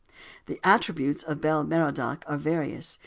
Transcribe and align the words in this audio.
The 0.47 0.59
attributes 0.63 1.21
of 1.21 1.41
Bel 1.41 1.63
Merodach 1.63 2.23
are 2.27 2.37
various. 2.39 2.97